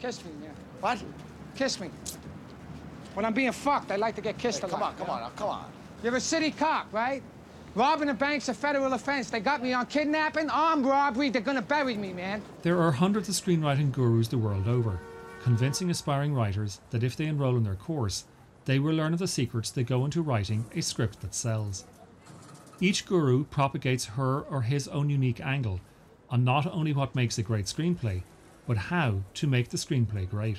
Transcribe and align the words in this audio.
Kiss 0.00 0.24
me, 0.24 0.30
man. 0.40 0.54
What? 0.80 1.02
Kiss 1.56 1.80
me. 1.80 1.90
When 3.14 3.24
I'm 3.24 3.34
being 3.34 3.52
fucked, 3.52 3.90
I 3.90 3.96
like 3.96 4.14
to 4.16 4.20
get 4.20 4.38
kissed 4.38 4.60
Hey, 4.60 4.66
a 4.68 4.70
come 4.70 4.80
lot. 4.80 4.92
on, 4.92 4.98
come 4.98 5.06
you 5.08 5.24
on, 5.24 5.32
come 5.36 5.48
on. 5.48 5.64
You're 6.02 6.16
a 6.16 6.20
city 6.20 6.50
cop, 6.52 6.86
right? 6.92 7.22
Robbing 7.74 8.08
a 8.08 8.14
bank's 8.14 8.48
a 8.48 8.54
federal 8.54 8.92
offense. 8.92 9.30
They 9.30 9.40
got 9.40 9.62
me 9.62 9.72
on 9.72 9.86
kidnapping, 9.86 10.50
armed 10.50 10.86
robbery. 10.86 11.30
They're 11.30 11.42
gonna 11.42 11.62
bury 11.62 11.96
me, 11.96 12.12
man. 12.12 12.42
There 12.62 12.80
are 12.80 12.92
hundreds 12.92 13.28
of 13.28 13.34
screenwriting 13.34 13.92
gurus 13.92 14.28
the 14.28 14.38
world 14.38 14.68
over, 14.68 15.00
convincing 15.42 15.90
aspiring 15.90 16.34
writers 16.34 16.80
that 16.90 17.02
if 17.02 17.16
they 17.16 17.26
enroll 17.26 17.56
in 17.56 17.64
their 17.64 17.74
course, 17.74 18.24
they 18.64 18.78
will 18.78 18.94
learn 18.94 19.12
of 19.12 19.18
the 19.18 19.28
secrets 19.28 19.70
that 19.72 19.84
go 19.84 20.04
into 20.04 20.22
writing 20.22 20.64
a 20.74 20.80
script 20.80 21.20
that 21.22 21.34
sells. 21.34 21.84
Each 22.80 23.04
guru 23.04 23.44
propagates 23.44 24.04
her 24.06 24.42
or 24.42 24.62
his 24.62 24.86
own 24.88 25.10
unique 25.10 25.40
angle 25.40 25.80
on 26.30 26.44
not 26.44 26.66
only 26.66 26.92
what 26.92 27.14
makes 27.16 27.38
a 27.38 27.42
great 27.42 27.64
screenplay, 27.64 28.22
but 28.68 28.76
how 28.76 29.22
to 29.32 29.46
make 29.46 29.70
the 29.70 29.78
screenplay 29.78 30.28
great. 30.28 30.58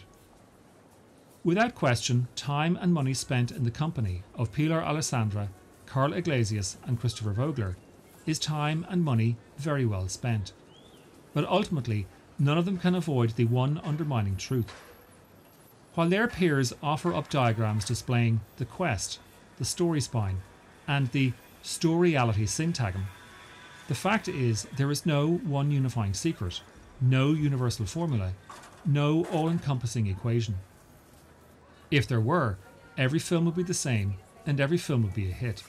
Without 1.43 1.75
question, 1.75 2.27
time 2.35 2.77
and 2.81 2.91
money 2.91 3.13
spent 3.13 3.51
in 3.51 3.63
the 3.63 3.71
company 3.71 4.23
of 4.35 4.51
Pilar 4.51 4.81
Alessandra, 4.81 5.49
Karl 5.85 6.13
Iglesias, 6.13 6.77
and 6.85 6.99
Christopher 6.99 7.33
Vogler 7.33 7.77
is 8.25 8.39
time 8.39 8.85
and 8.89 9.03
money 9.03 9.37
very 9.57 9.85
well 9.85 10.09
spent. 10.09 10.53
But 11.33 11.45
ultimately, 11.45 12.07
none 12.39 12.57
of 12.57 12.65
them 12.65 12.79
can 12.79 12.95
avoid 12.95 13.31
the 13.31 13.45
one 13.45 13.79
undermining 13.83 14.37
truth. 14.37 14.73
While 15.93 16.09
their 16.09 16.27
peers 16.27 16.73
offer 16.81 17.13
up 17.13 17.29
diagrams 17.29 17.85
displaying 17.85 18.41
the 18.57 18.65
quest, 18.65 19.19
the 19.59 19.65
story 19.65 20.01
spine, 20.01 20.41
and 20.87 21.09
the 21.11 21.33
storyality 21.61 22.45
syntagm, 22.45 23.03
the 23.87 23.95
fact 23.95 24.27
is 24.27 24.67
there 24.77 24.91
is 24.91 25.05
no 25.05 25.27
one 25.27 25.71
unifying 25.71 26.13
secret, 26.13 26.61
no 27.01 27.33
universal 27.33 27.85
formula, 27.85 28.33
no 28.85 29.25
all 29.25 29.49
encompassing 29.49 30.07
equation. 30.07 30.55
If 31.91 32.07
there 32.07 32.21
were, 32.21 32.57
every 32.97 33.19
film 33.19 33.45
would 33.45 33.55
be 33.55 33.63
the 33.63 33.73
same 33.73 34.15
and 34.45 34.59
every 34.59 34.77
film 34.77 35.03
would 35.03 35.13
be 35.13 35.29
a 35.29 35.33
hit. 35.33 35.63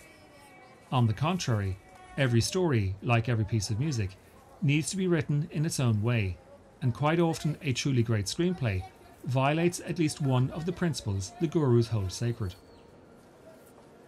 On 0.92 1.06
the 1.06 1.12
contrary, 1.12 1.76
every 2.16 2.40
story, 2.40 2.94
like 3.02 3.28
every 3.28 3.44
piece 3.44 3.70
of 3.70 3.80
music, 3.80 4.16
needs 4.62 4.90
to 4.90 4.96
be 4.96 5.06
written 5.06 5.48
in 5.52 5.64
its 5.64 5.80
own 5.80 6.02
way, 6.02 6.36
and 6.82 6.94
quite 6.94 7.20
often 7.20 7.56
a 7.62 7.72
truly 7.72 8.02
great 8.02 8.26
screenplay 8.26 8.82
violates 9.24 9.80
at 9.80 9.98
least 9.98 10.20
one 10.20 10.50
of 10.50 10.64
the 10.64 10.72
principles 10.72 11.32
the 11.40 11.46
gurus 11.46 11.88
hold 11.88 12.12
sacred. 12.12 12.54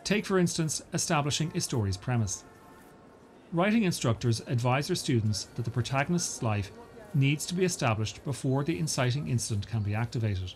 Take, 0.04 0.26
for 0.26 0.38
instance, 0.38 0.82
establishing 0.92 1.52
a 1.54 1.60
story's 1.60 1.96
premise. 1.96 2.44
Writing 3.52 3.84
instructors 3.84 4.40
advise 4.46 4.86
their 4.86 4.96
students 4.96 5.44
that 5.54 5.64
the 5.64 5.70
protagonist's 5.70 6.42
life 6.42 6.72
needs 7.14 7.46
to 7.46 7.54
be 7.54 7.64
established 7.64 8.24
before 8.24 8.64
the 8.64 8.78
inciting 8.78 9.28
incident 9.28 9.66
can 9.66 9.82
be 9.82 9.94
activated. 9.94 10.54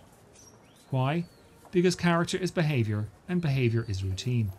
Why? 0.91 1.27
Because 1.71 1.95
character 1.95 2.39
is 2.39 2.51
behaviour 2.51 3.09
and 3.29 3.41
behaviour 3.41 3.85
is 3.89 4.05
routine. 4.05 4.53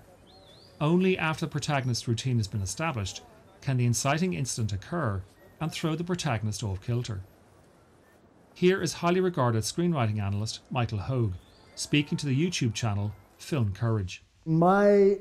Only 0.80 1.18
after 1.18 1.46
the 1.46 1.52
protagonist's 1.52 2.08
routine 2.08 2.38
has 2.38 2.48
been 2.48 2.62
established 2.62 3.24
can 3.62 3.78
the 3.78 3.86
inciting 3.86 4.34
incident 4.34 4.74
occur 4.74 5.24
and 5.60 5.72
throw 5.72 5.96
the 5.96 6.04
protagonist 6.04 6.64
off 6.64 6.82
kilter. 6.82 7.22
Here 8.54 8.82
is 8.82 8.94
highly 8.94 9.20
regarded 9.20 9.64
screenwriting 9.64 10.22
analyst 10.22 10.60
Michael 10.70 11.00
Hauge 11.00 11.34
speaking 11.76 12.18
to 12.18 12.26
the 12.26 12.36
YouTube 12.36 12.74
channel 12.74 13.14
Film 13.38 13.72
Courage. 13.72 14.24
My 14.46 15.18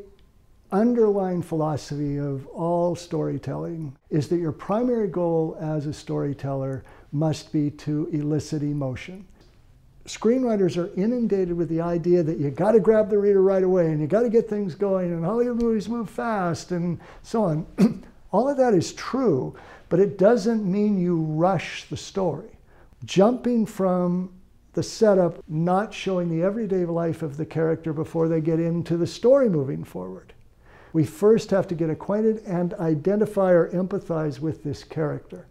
underlying 0.73 1.43
philosophy 1.43 2.19
of 2.19 2.47
all 2.49 2.95
storytelling 2.95 3.97
is 4.11 4.29
that 4.29 4.39
your 4.39 4.53
primary 4.53 5.09
goal 5.09 5.57
as 5.61 5.87
a 5.87 5.93
storyteller 5.93 6.85
must 7.13 7.53
be 7.53 7.71
to 7.71 8.09
elicit 8.13 8.63
emotion. 8.63 9.27
Screenwriters 10.07 10.77
are 10.77 10.95
inundated 10.95 11.57
with 11.57 11.69
the 11.69 11.81
idea 11.81 12.23
that 12.23 12.39
you 12.39 12.51
got 12.51 12.73
to 12.73 12.81
grab 12.81 13.11
the 13.11 13.19
reader 13.19 13.43
right 13.43 13.65
away 13.65 13.87
and 13.87 14.01
you 14.01 14.07
got 14.07 14.23
to 14.23 14.29
get 14.29 14.49
things 14.49 14.75
going 14.75 15.13
and 15.13 15.25
Hollywood 15.25 15.61
movies 15.61 15.89
move 15.89 16.09
fast 16.09 16.71
and 16.71 17.01
so 17.23 17.43
on. 17.43 17.67
all 18.33 18.49
of 18.49 18.57
that 18.57 18.75
is 18.75 18.93
true, 18.93 19.57
but 19.89 19.99
it 19.99 20.19
doesn't 20.19 20.65
mean 20.65 21.01
you 21.01 21.17
rush 21.17 21.89
the 21.89 21.97
story. 21.97 22.51
Jumping 23.05 23.67
from 23.67 24.33
the 24.75 24.83
setup, 24.83 25.43
not 25.49 25.93
showing 25.93 26.29
the 26.29 26.45
everyday 26.45 26.85
life 26.85 27.23
of 27.23 27.37
the 27.37 27.47
character 27.47 27.93
before 27.93 28.29
they 28.29 28.41
get 28.41 28.61
into 28.61 28.97
the 28.97 29.07
story 29.07 29.49
moving 29.49 29.83
forward. 29.83 30.35
We 30.97 31.05
first 31.05 31.51
have 31.51 31.69
to 31.69 31.75
get 31.75 31.91
acquainted 31.91 32.43
and 32.47 32.73
identify 32.73 33.51
or 33.51 33.69
empathize 33.69 34.41
with 34.41 34.65
this 34.65 34.83
character. 34.83 35.47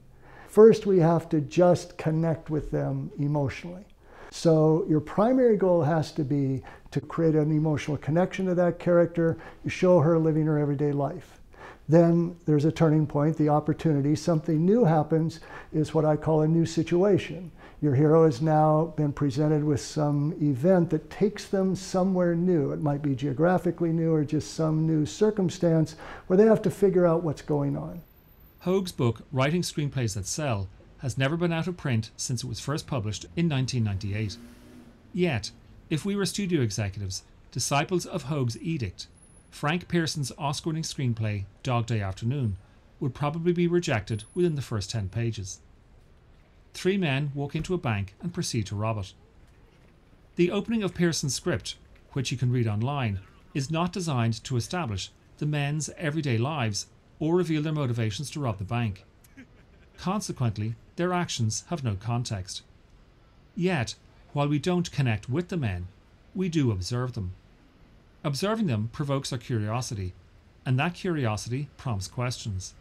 First, 0.47 0.87
we 0.87 0.97
have 0.97 1.29
to 1.29 1.39
just 1.39 1.99
connect 1.99 2.49
with 2.49 2.71
them 2.71 3.11
emotionally. 3.19 3.85
So, 4.31 4.87
your 4.89 5.01
primary 5.01 5.55
goal 5.55 5.83
has 5.83 6.11
to 6.13 6.23
be 6.23 6.63
to 6.89 6.99
create 6.99 7.35
an 7.35 7.51
emotional 7.51 7.97
connection 7.97 8.47
to 8.47 8.55
that 8.55 8.79
character. 8.79 9.37
You 9.63 9.69
show 9.69 9.99
her 9.99 10.17
living 10.17 10.47
her 10.47 10.57
everyday 10.57 10.91
life. 10.91 11.39
Then 11.87 12.35
there's 12.45 12.65
a 12.65 12.71
turning 12.71 13.05
point, 13.05 13.37
the 13.37 13.49
opportunity. 13.49 14.15
Something 14.15 14.65
new 14.65 14.85
happens, 14.85 15.39
is 15.71 15.93
what 15.93 16.05
I 16.05 16.15
call 16.15 16.41
a 16.41 16.47
new 16.47 16.65
situation. 16.65 17.51
Your 17.81 17.93
hero 17.93 18.25
has 18.25 18.41
now 18.41 18.93
been 18.97 19.13
presented 19.13 19.63
with 19.63 19.81
some 19.81 20.33
event 20.41 20.89
that 20.89 21.09
takes 21.11 21.45
them 21.45 21.75
somewhere 21.75 22.33
new. 22.33 22.71
It 22.71 22.81
might 22.81 23.03
be 23.03 23.13
geographically 23.13 23.91
new 23.91 24.11
or 24.11 24.23
just 24.23 24.53
some 24.53 24.87
new 24.87 25.05
circumstance 25.05 25.95
where 26.25 26.37
they 26.37 26.45
have 26.45 26.61
to 26.63 26.71
figure 26.71 27.05
out 27.05 27.23
what's 27.23 27.43
going 27.43 27.77
on. 27.77 28.01
Hauge's 28.61 28.91
book, 28.91 29.21
Writing 29.31 29.61
Screenplays 29.61 30.15
That 30.15 30.25
Sell, 30.25 30.67
has 30.99 31.19
never 31.19 31.37
been 31.37 31.53
out 31.53 31.67
of 31.67 31.77
print 31.77 32.09
since 32.17 32.43
it 32.43 32.47
was 32.47 32.59
first 32.59 32.87
published 32.87 33.25
in 33.35 33.47
1998. 33.47 34.37
Yet, 35.13 35.51
if 35.91 36.03
we 36.03 36.15
were 36.15 36.25
studio 36.25 36.61
executives, 36.61 37.21
disciples 37.51 38.07
of 38.07 38.23
Hauge's 38.23 38.59
edict, 38.59 39.05
Frank 39.55 39.87
Pierson's 39.87 40.33
Oscar 40.37 40.67
winning 40.67 40.83
screenplay, 40.83 41.45
Dog 41.63 41.85
Day 41.85 42.01
Afternoon, 42.01 42.57
would 42.99 43.13
probably 43.13 43.53
be 43.53 43.67
rejected 43.67 44.25
within 44.33 44.55
the 44.55 44.61
first 44.61 44.89
10 44.89 45.07
pages. 45.07 45.61
Three 46.73 46.97
men 46.97 47.31
walk 47.33 47.55
into 47.55 47.73
a 47.73 47.77
bank 47.77 48.15
and 48.21 48.33
proceed 48.33 48.65
to 48.65 48.75
rob 48.75 48.97
it. 48.97 49.13
The 50.35 50.51
opening 50.51 50.83
of 50.83 50.93
Pierson's 50.93 51.35
script, 51.35 51.77
which 52.11 52.33
you 52.33 52.37
can 52.37 52.51
read 52.51 52.67
online, 52.67 53.21
is 53.53 53.71
not 53.71 53.93
designed 53.93 54.43
to 54.43 54.57
establish 54.57 55.09
the 55.37 55.45
men's 55.45 55.89
everyday 55.97 56.37
lives 56.37 56.87
or 57.17 57.37
reveal 57.37 57.61
their 57.61 57.71
motivations 57.71 58.29
to 58.31 58.41
rob 58.41 58.57
the 58.57 58.65
bank. 58.65 59.05
Consequently, 59.95 60.75
their 60.97 61.13
actions 61.13 61.63
have 61.69 61.81
no 61.81 61.95
context. 61.95 62.61
Yet, 63.55 63.95
while 64.33 64.49
we 64.49 64.59
don't 64.59 64.91
connect 64.91 65.29
with 65.29 65.47
the 65.47 65.55
men, 65.55 65.87
we 66.35 66.49
do 66.49 66.71
observe 66.71 67.13
them. 67.13 67.31
Observing 68.25 68.65
them 68.65 68.89
provokes 68.91 69.31
our 69.31 69.37
curiosity, 69.37 70.11
and 70.65 70.79
that 70.79 70.95
curiosity 70.95 71.69
prompts 71.77 72.07
questions. 72.07 72.73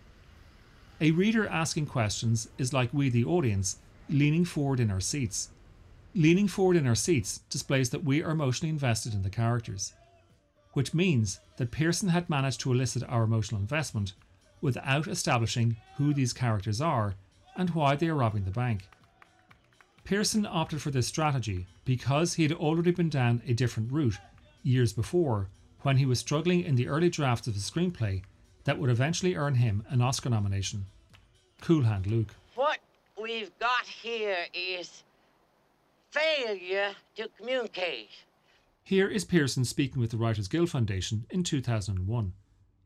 A 1.02 1.10
reader 1.10 1.46
asking 1.46 1.84
questions 1.84 2.48
is 2.56 2.72
like 2.72 2.94
we, 2.94 3.10
the 3.10 3.26
audience, 3.26 3.76
leaning 4.08 4.46
forward 4.46 4.80
in 4.80 4.90
our 4.90 5.02
seats. 5.02 5.50
Leaning 6.14 6.48
forward 6.48 6.78
in 6.78 6.86
our 6.86 6.94
seats 6.94 7.40
displays 7.50 7.90
that 7.90 8.04
we 8.04 8.22
are 8.22 8.30
emotionally 8.30 8.70
invested 8.70 9.12
in 9.12 9.22
the 9.22 9.28
characters, 9.28 9.92
which 10.72 10.94
means 10.94 11.40
that 11.58 11.70
Pierson 11.70 12.08
had 12.08 12.30
managed 12.30 12.60
to 12.60 12.72
elicit 12.72 13.02
our 13.06 13.24
emotional 13.24 13.60
investment 13.60 14.14
without 14.62 15.06
establishing 15.06 15.76
who 15.98 16.14
these 16.14 16.32
characters 16.32 16.80
are 16.80 17.16
and 17.54 17.68
why 17.70 17.96
they 17.96 18.08
are 18.08 18.14
robbing 18.14 18.44
the 18.44 18.50
bank. 18.50 18.88
Pierson 20.04 20.46
opted 20.46 20.80
for 20.80 20.90
this 20.90 21.06
strategy 21.06 21.66
because 21.84 22.32
he 22.32 22.44
had 22.44 22.52
already 22.52 22.92
been 22.92 23.10
down 23.10 23.42
a 23.46 23.52
different 23.52 23.92
route 23.92 24.18
years 24.64 24.92
before 24.92 25.48
when 25.82 25.98
he 25.98 26.06
was 26.06 26.18
struggling 26.18 26.62
in 26.62 26.74
the 26.74 26.88
early 26.88 27.10
drafts 27.10 27.46
of 27.46 27.54
a 27.54 27.58
screenplay 27.58 28.22
that 28.64 28.78
would 28.78 28.90
eventually 28.90 29.36
earn 29.36 29.56
him 29.56 29.84
an 29.88 30.00
Oscar 30.00 30.30
nomination 30.30 30.86
Cool 31.60 31.84
Hand 31.84 32.06
Luke. 32.06 32.34
What 32.54 32.78
we've 33.20 33.56
got 33.58 33.86
here 33.86 34.46
is 34.52 35.04
failure 36.10 36.90
to 37.16 37.28
communicate. 37.38 38.08
Here 38.82 39.08
is 39.08 39.24
Pierson 39.24 39.64
speaking 39.64 40.00
with 40.00 40.10
the 40.10 40.16
Writers 40.16 40.48
Guild 40.48 40.70
Foundation 40.70 41.26
in 41.30 41.42
2001 41.42 42.32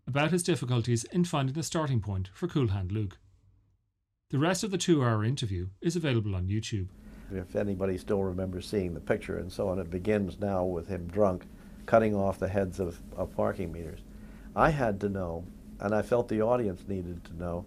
about 0.07 0.31
his 0.31 0.43
difficulties 0.43 1.05
in 1.05 1.25
finding 1.25 1.55
the 1.55 1.63
starting 1.63 2.01
point 2.01 2.31
for 2.33 2.49
Cool 2.49 2.69
Hand 2.69 2.91
Luke. 2.93 3.19
The 4.31 4.39
rest 4.39 4.65
of 4.65 4.71
the 4.71 4.79
two 4.79 5.05
hour 5.05 5.25
interview 5.25 5.69
is 5.81 5.97
available 5.97 6.35
on 6.35 6.49
YouTube. 6.49 6.89
If 7.31 7.57
anybody 7.57 7.99
still 7.99 8.23
remembers 8.23 8.67
seeing 8.67 8.95
the 8.95 9.01
picture 9.01 9.39
and 9.39 9.53
so 9.53 9.69
on, 9.69 9.79
it 9.79 9.91
begins 9.91 10.39
now 10.39 10.65
with 10.65 10.89
him 10.89 11.07
drunk, 11.09 11.45
cutting 11.89 12.15
off 12.15 12.39
the 12.39 12.49
heads 12.49 12.79
of, 12.79 13.01
of 13.17 13.35
parking 13.35 13.73
meters. 13.73 14.01
I 14.55 14.69
had 14.69 15.01
to 15.01 15.09
know, 15.09 15.45
and 15.81 15.95
I 15.95 16.03
felt 16.03 16.29
the 16.29 16.43
audience 16.43 16.83
needed 16.87 17.25
to 17.25 17.37
know, 17.37 17.65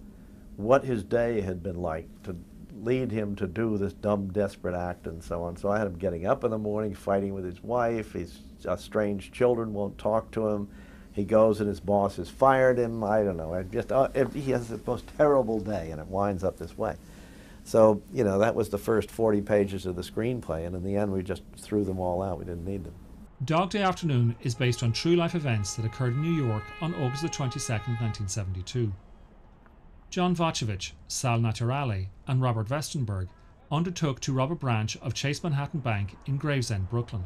what 0.57 0.83
his 0.83 1.03
day 1.03 1.41
had 1.41 1.63
been 1.63 1.81
like 1.81 2.07
to 2.23 2.37
lead 2.83 3.11
him 3.11 3.35
to 3.37 3.47
do 3.47 3.79
this 3.79 3.93
dumb, 3.93 4.27
desperate 4.27 4.75
act 4.75 5.07
and 5.07 5.23
so 5.23 5.41
on. 5.41 5.57
So 5.57 5.69
I 5.69 5.79
had 5.79 5.87
him 5.87 5.97
getting 5.97 6.27
up 6.27 6.43
in 6.43 6.51
the 6.51 6.59
morning, 6.59 6.93
fighting 6.93 7.33
with 7.33 7.43
his 7.43 7.63
wife. 7.63 8.13
His 8.13 8.37
estranged 8.63 9.33
children 9.33 9.73
won't 9.73 9.97
talk 9.97 10.29
to 10.31 10.49
him. 10.49 10.67
He 11.13 11.23
goes 11.23 11.59
and 11.59 11.67
his 11.67 11.79
boss 11.79 12.17
has 12.17 12.29
fired 12.29 12.77
him. 12.77 13.03
I 13.03 13.23
don't 13.23 13.37
know. 13.37 13.55
I 13.55 13.63
just 13.63 13.91
uh, 13.91 14.09
it, 14.13 14.31
he 14.33 14.51
has 14.51 14.67
the 14.69 14.79
most 14.85 15.05
terrible 15.17 15.59
day, 15.59 15.89
and 15.89 15.99
it 15.99 16.07
winds 16.07 16.43
up 16.43 16.57
this 16.57 16.77
way. 16.77 16.95
So, 17.63 18.03
you 18.13 18.23
know, 18.23 18.37
that 18.37 18.53
was 18.53 18.69
the 18.69 18.77
first 18.77 19.09
40 19.09 19.41
pages 19.41 19.87
of 19.87 19.95
the 19.95 20.03
screenplay, 20.03 20.67
and 20.67 20.75
in 20.75 20.83
the 20.83 20.95
end, 20.95 21.11
we 21.11 21.23
just 21.23 21.41
threw 21.57 21.83
them 21.83 21.99
all 21.99 22.21
out. 22.21 22.37
We 22.37 22.45
didn't 22.45 22.65
need 22.65 22.83
them. 22.83 22.93
Dog 23.43 23.71
Day 23.71 23.81
Afternoon 23.81 24.35
is 24.41 24.53
based 24.53 24.83
on 24.83 24.93
true 24.93 25.15
life 25.15 25.33
events 25.33 25.73
that 25.73 25.83
occurred 25.83 26.13
in 26.13 26.21
New 26.21 26.31
York 26.31 26.63
on 26.79 26.93
August 26.93 27.23
the 27.23 27.27
22nd, 27.27 27.99
1972. 27.99 28.93
John 30.11 30.35
Wojtowicz, 30.35 30.91
Sal 31.07 31.39
Naturale, 31.39 32.09
and 32.27 32.39
Robert 32.39 32.67
Westenberg 32.67 33.29
undertook 33.71 34.19
to 34.19 34.31
rob 34.31 34.51
a 34.51 34.55
branch 34.55 34.95
of 34.97 35.15
Chase 35.15 35.41
Manhattan 35.41 35.79
Bank 35.79 36.17
in 36.27 36.37
Gravesend, 36.37 36.87
Brooklyn. 36.91 37.23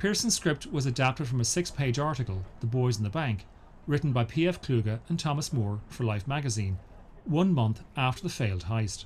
Pierson's 0.00 0.34
script 0.34 0.66
was 0.66 0.84
adapted 0.84 1.28
from 1.28 1.40
a 1.40 1.44
six 1.44 1.70
page 1.70 2.00
article, 2.00 2.44
The 2.58 2.66
Boys 2.66 2.96
in 2.96 3.04
the 3.04 3.08
Bank, 3.08 3.46
written 3.86 4.12
by 4.12 4.24
P.F. 4.24 4.60
Kluge 4.60 4.98
and 5.08 5.16
Thomas 5.16 5.52
Moore 5.52 5.78
for 5.86 6.02
Life 6.02 6.26
magazine, 6.26 6.80
one 7.24 7.54
month 7.54 7.84
after 7.96 8.24
the 8.24 8.28
failed 8.28 8.64
heist. 8.64 9.04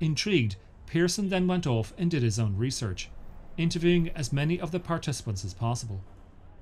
Intrigued, 0.00 0.56
Pierson 0.86 1.28
then 1.28 1.46
went 1.46 1.66
off 1.66 1.92
and 1.98 2.10
did 2.10 2.22
his 2.22 2.38
own 2.38 2.56
research, 2.56 3.10
interviewing 3.56 4.10
as 4.10 4.32
many 4.32 4.60
of 4.60 4.70
the 4.70 4.80
participants 4.80 5.44
as 5.44 5.54
possible 5.54 6.02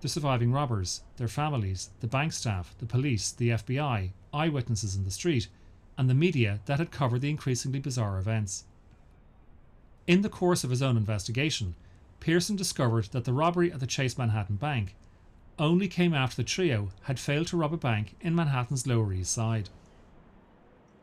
the 0.00 0.08
surviving 0.08 0.52
robbers, 0.52 1.02
their 1.17 1.29
families, 1.29 1.90
the 2.00 2.06
bank 2.06 2.32
staff, 2.32 2.75
the 2.79 2.87
police, 2.87 3.32
the 3.32 3.50
FBI, 3.50 4.11
eyewitnesses 4.32 4.94
in 4.94 5.05
the 5.05 5.11
street, 5.11 5.49
and 5.96 6.08
the 6.08 6.14
media 6.14 6.61
that 6.67 6.79
had 6.79 6.93
covered 6.93 7.20
the 7.20 7.31
increasingly 7.31 7.81
bizarre 7.81 8.19
events. 8.19 8.64
In 10.06 10.23
the 10.23 10.29
course 10.29 10.62
of 10.62 10.70
his 10.70 10.82
own 10.82 10.96
investigation, 10.96 11.75
Pierson 12.20 12.56
discovered 12.56 13.06
that 13.06 13.25
the 13.25 13.32
robbery 13.32 13.73
at 13.73 13.81
the 13.81 13.87
Chase 13.87 14.17
Manhattan 14.17 14.56
Bank 14.56 14.94
only 15.58 15.88
came 15.88 16.14
after 16.14 16.37
the 16.37 16.44
trio 16.44 16.91
had 17.02 17.19
failed 17.19 17.49
to 17.49 17.56
rob 17.56 17.73
a 17.73 17.76
bank 17.76 18.14
in 18.20 18.34
Manhattan's 18.34 18.87
Lower 18.87 19.12
East 19.12 19.32
Side. 19.32 19.69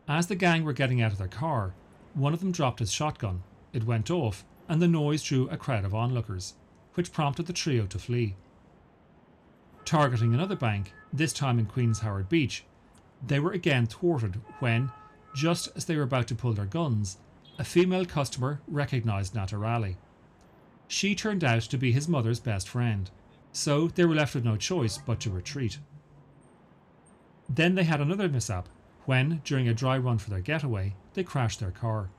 As 0.07 0.27
the 0.27 0.35
gang 0.35 0.63
were 0.63 0.73
getting 0.73 1.01
out 1.01 1.11
of 1.11 1.17
their 1.17 1.27
car, 1.27 1.73
one 2.13 2.33
of 2.33 2.39
them 2.39 2.51
dropped 2.51 2.79
his 2.79 2.91
shotgun. 2.91 3.43
It 3.73 3.83
went 3.83 4.09
off, 4.09 4.45
and 4.67 4.81
the 4.81 4.87
noise 4.87 5.23
drew 5.23 5.49
a 5.49 5.57
crowd 5.57 5.85
of 5.85 5.93
onlookers, 5.93 6.53
which 6.95 7.11
prompted 7.11 7.45
the 7.45 7.53
trio 7.53 7.85
to 7.85 7.99
flee. 7.99 8.35
Targeting 9.83 10.33
another 10.33 10.55
bank, 10.55 10.93
this 11.13 11.33
time 11.33 11.59
in 11.59 11.65
Queens 11.65 11.99
Howard 11.99 12.29
Beach, 12.29 12.65
they 13.25 13.39
were 13.39 13.51
again 13.51 13.85
thwarted 13.85 14.41
when, 14.59 14.91
just 15.35 15.69
as 15.75 15.85
they 15.85 15.95
were 15.95 16.03
about 16.03 16.27
to 16.27 16.35
pull 16.35 16.53
their 16.53 16.65
guns, 16.65 17.17
a 17.57 17.63
female 17.63 18.05
customer 18.05 18.61
recognised 18.67 19.35
Naturale. 19.35 19.95
She 20.87 21.15
turned 21.15 21.43
out 21.43 21.61
to 21.61 21.77
be 21.77 21.91
his 21.91 22.07
mother's 22.07 22.39
best 22.39 22.67
friend, 22.67 23.09
so 23.51 23.87
they 23.87 24.05
were 24.05 24.15
left 24.15 24.35
with 24.35 24.43
no 24.43 24.57
choice 24.57 24.97
but 24.97 25.19
to 25.21 25.29
retreat. 25.29 25.79
Then 27.49 27.75
they 27.75 27.83
had 27.83 28.01
another 28.01 28.27
mishap 28.27 28.67
when, 29.05 29.41
during 29.45 29.67
a 29.67 29.73
dry 29.73 29.97
run 29.97 30.17
for 30.17 30.29
their 30.29 30.39
getaway, 30.39 30.95
they 31.13 31.23
crashed 31.23 31.59
their 31.59 31.71
car. 31.71 32.09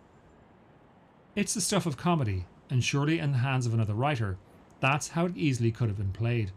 It's 1.37 1.53
the 1.53 1.61
stuff 1.61 1.85
of 1.85 1.99
comedy, 1.99 2.47
and 2.71 2.83
surely 2.83 3.19
in 3.19 3.33
the 3.33 3.39
hands 3.39 3.67
of 3.67 3.75
another 3.75 3.93
writer, 3.93 4.39
that's 4.81 5.09
how 5.09 5.27
it 5.27 5.37
easily 5.37 5.71
could 5.71 5.89
have 5.89 5.99
been 5.99 6.13
played. 6.13 6.51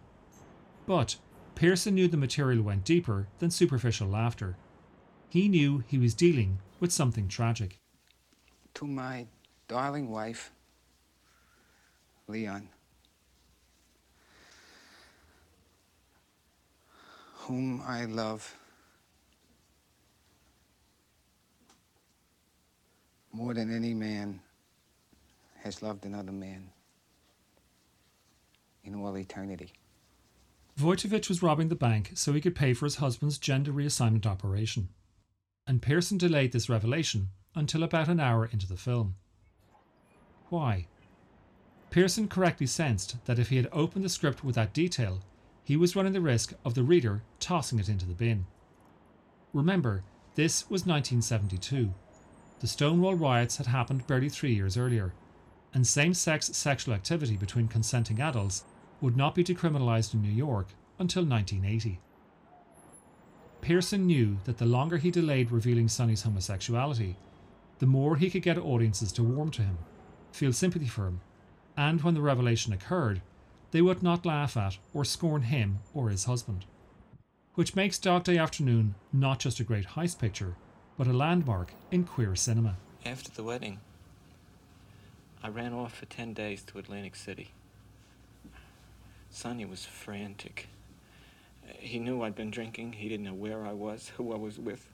But 0.85 1.17
Pierson 1.53 1.95
knew 1.95 2.07
the 2.07 2.15
material 2.15 2.63
went 2.63 2.85
deeper 2.85 3.27
than 3.39 3.51
superficial 3.51 4.07
laughter. 4.07 4.55
He 5.27 5.49
knew 5.49 5.83
he 5.85 5.97
was 5.97 6.13
dealing 6.13 6.59
with 6.79 6.93
something 6.93 7.27
tragic. 7.27 7.77
To 8.75 8.87
my 8.87 9.27
darling 9.67 10.09
wife, 10.09 10.53
Leon, 12.29 12.69
whom 17.33 17.81
I 17.85 18.05
love 18.05 18.55
more 23.33 23.53
than 23.53 23.75
any 23.75 23.93
man 23.93 24.39
has 25.63 25.81
loved 25.81 26.05
another 26.05 26.31
man 26.31 26.69
in 28.83 28.95
all 28.95 29.17
eternity. 29.17 29.73
Wojtowicz 30.79 31.27
was 31.27 31.43
robbing 31.43 31.67
the 31.67 31.75
bank 31.75 32.11
so 32.15 32.31
he 32.31 32.41
could 32.41 32.55
pay 32.55 32.73
for 32.73 32.85
his 32.85 32.95
husband's 32.95 33.37
gender 33.37 33.71
reassignment 33.71 34.25
operation. 34.25 34.89
And 35.67 35.81
Pierson 35.81 36.17
delayed 36.17 36.53
this 36.53 36.69
revelation 36.69 37.29
until 37.53 37.83
about 37.83 38.07
an 38.07 38.19
hour 38.19 38.45
into 38.45 38.67
the 38.67 38.77
film. 38.77 39.15
Why? 40.49 40.87
Pierson 41.91 42.27
correctly 42.27 42.67
sensed 42.67 43.17
that 43.25 43.39
if 43.39 43.49
he 43.49 43.57
had 43.57 43.67
opened 43.71 44.05
the 44.05 44.09
script 44.09 44.43
with 44.43 44.55
that 44.55 44.73
detail, 44.73 45.19
he 45.63 45.75
was 45.75 45.95
running 45.95 46.13
the 46.13 46.21
risk 46.21 46.53
of 46.63 46.73
the 46.73 46.83
reader 46.83 47.21
tossing 47.39 47.79
it 47.79 47.89
into 47.89 48.05
the 48.05 48.13
bin. 48.13 48.45
Remember, 49.53 50.03
this 50.35 50.69
was 50.69 50.85
1972. 50.85 51.93
The 52.59 52.67
Stonewall 52.67 53.15
riots 53.15 53.57
had 53.57 53.67
happened 53.67 54.07
barely 54.07 54.29
three 54.29 54.53
years 54.53 54.77
earlier, 54.77 55.13
and 55.73 55.85
same 55.85 56.13
sex 56.13 56.47
sexual 56.53 56.93
activity 56.93 57.37
between 57.37 57.67
consenting 57.67 58.21
adults 58.21 58.63
would 59.01 59.15
not 59.15 59.35
be 59.35 59.43
decriminalised 59.43 60.13
in 60.13 60.21
New 60.21 60.31
York 60.31 60.67
until 60.97 61.23
1980. 61.23 61.99
Pierson 63.61 64.07
knew 64.07 64.37
that 64.45 64.57
the 64.57 64.65
longer 64.65 64.97
he 64.97 65.11
delayed 65.11 65.51
revealing 65.51 65.87
Sonny's 65.87 66.23
homosexuality, 66.23 67.15
the 67.79 67.85
more 67.85 68.15
he 68.15 68.29
could 68.29 68.41
get 68.41 68.57
audiences 68.57 69.11
to 69.13 69.23
warm 69.23 69.51
to 69.51 69.61
him, 69.61 69.77
feel 70.31 70.53
sympathy 70.53 70.87
for 70.87 71.07
him, 71.07 71.21
and 71.77 72.01
when 72.01 72.13
the 72.13 72.21
revelation 72.21 72.73
occurred, 72.73 73.21
they 73.71 73.81
would 73.81 74.01
not 74.01 74.25
laugh 74.25 74.57
at 74.57 74.77
or 74.93 75.05
scorn 75.05 75.43
him 75.43 75.79
or 75.93 76.09
his 76.09 76.25
husband. 76.25 76.65
Which 77.55 77.75
makes 77.75 77.99
Dog 77.99 78.23
Day 78.23 78.37
Afternoon 78.37 78.95
not 79.11 79.39
just 79.39 79.59
a 79.59 79.63
great 79.63 79.87
heist 79.87 80.19
picture, 80.19 80.55
but 80.97 81.07
a 81.07 81.13
landmark 81.13 81.73
in 81.91 82.03
queer 82.03 82.35
cinema. 82.35 82.77
After 83.05 83.31
the 83.31 83.43
wedding, 83.43 83.79
I 85.41 85.47
ran 85.47 85.73
off 85.73 85.95
for 85.95 86.05
10 86.05 86.33
days 86.33 86.63
to 86.63 86.79
Atlantic 86.79 87.15
City. 87.15 87.51
Sonny 89.29 89.65
was 89.65 89.85
frantic. 89.85 90.67
He 91.77 91.99
knew 91.99 92.23
I'd 92.23 92.35
been 92.35 92.51
drinking. 92.51 92.93
He 92.93 93.07
didn't 93.07 93.25
know 93.25 93.33
where 93.33 93.65
I 93.65 93.73
was, 93.73 94.11
who 94.17 94.33
I 94.33 94.37
was 94.37 94.59
with. 94.59 94.85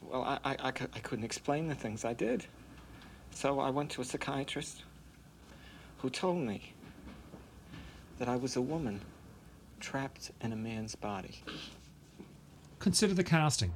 Well, 0.00 0.22
I, 0.22 0.38
I, 0.44 0.56
I, 0.60 0.68
I 0.68 0.98
couldn't 1.00 1.24
explain 1.24 1.68
the 1.68 1.74
things 1.74 2.04
I 2.04 2.14
did. 2.14 2.44
So 3.30 3.60
I 3.60 3.70
went 3.70 3.90
to 3.92 4.00
a 4.00 4.04
psychiatrist 4.04 4.82
who 5.98 6.10
told 6.10 6.38
me 6.38 6.72
that 8.18 8.28
I 8.28 8.36
was 8.36 8.56
a 8.56 8.60
woman 8.60 9.00
trapped 9.78 10.32
in 10.40 10.52
a 10.52 10.56
man's 10.56 10.94
body. 10.94 11.42
Consider 12.78 13.14
the 13.14 13.24
casting 13.24 13.72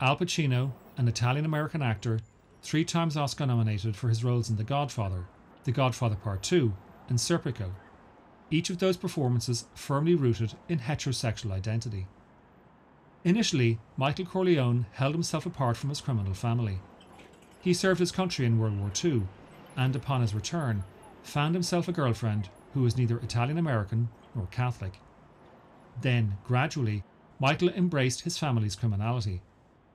Al 0.00 0.16
Pacino, 0.16 0.72
an 0.98 1.08
Italian 1.08 1.44
American 1.44 1.80
actor, 1.80 2.20
three 2.66 2.84
times 2.84 3.16
Oscar 3.16 3.46
nominated 3.46 3.94
for 3.94 4.08
his 4.08 4.24
roles 4.24 4.50
in 4.50 4.56
The 4.56 4.64
Godfather, 4.64 5.26
The 5.62 5.70
Godfather 5.70 6.16
Part 6.16 6.42
2, 6.42 6.72
and 7.08 7.16
Serpico. 7.16 7.70
Each 8.50 8.70
of 8.70 8.78
those 8.78 8.96
performances 8.96 9.66
firmly 9.76 10.16
rooted 10.16 10.54
in 10.68 10.80
heterosexual 10.80 11.52
identity. 11.52 12.08
Initially, 13.24 13.78
Michael 13.96 14.24
Corleone 14.24 14.86
held 14.94 15.14
himself 15.14 15.46
apart 15.46 15.76
from 15.76 15.90
his 15.90 16.00
criminal 16.00 16.34
family. 16.34 16.80
He 17.60 17.72
served 17.72 18.00
his 18.00 18.10
country 18.10 18.44
in 18.44 18.58
World 18.58 18.80
War 18.80 18.90
II, 19.04 19.22
and 19.76 19.94
upon 19.94 20.22
his 20.22 20.34
return, 20.34 20.82
found 21.22 21.54
himself 21.54 21.86
a 21.86 21.92
girlfriend 21.92 22.48
who 22.74 22.82
was 22.82 22.96
neither 22.96 23.18
Italian 23.18 23.58
American 23.58 24.08
nor 24.34 24.46
Catholic. 24.46 24.94
Then, 26.00 26.36
gradually, 26.44 27.04
Michael 27.38 27.68
embraced 27.68 28.22
his 28.22 28.38
family's 28.38 28.74
criminality, 28.74 29.40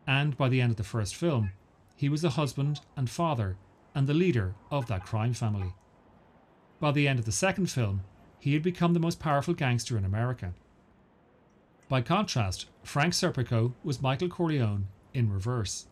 and 0.07 0.38
by 0.38 0.48
the 0.48 0.62
end 0.62 0.72
of 0.72 0.77
the 0.77 0.84
first 0.86 1.17
film, 1.17 1.51
he 1.95 2.10
was 2.10 2.21
the 2.21 2.31
husband 2.31 2.79
and 2.95 3.10
father 3.10 3.57
and 3.93 4.07
the 4.07 4.13
leader 4.13 4.55
of 4.69 4.88
that 4.88 5.05
crime 5.05 5.33
family. 5.33 5.74
By 6.79 6.91
the 6.91 7.07
end 7.07 7.19
of 7.19 7.25
the 7.25 7.31
second 7.31 7.67
film, 7.67 8.01
he 8.39 8.53
had 8.53 8.63
become 8.63 8.93
the 8.93 9.00
most 9.00 9.19
powerful 9.19 9.53
gangster 9.53 9.98
in 9.98 10.05
America. 10.05 10.53
By 11.89 12.01
contrast, 12.01 12.65
Frank 12.83 13.13
Serpico 13.13 13.74
was 13.83 14.01
Michael 14.01 14.29
Corleone 14.29 14.88
in 15.13 15.31
reverse. 15.31 15.88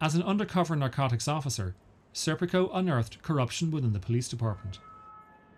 As 0.00 0.14
an 0.14 0.22
undercover 0.22 0.76
narcotics 0.76 1.26
officer, 1.26 1.74
Serpico 2.12 2.70
unearthed 2.74 3.22
corruption 3.22 3.70
within 3.70 3.92
the 3.92 3.98
police 3.98 4.28
department. 4.28 4.78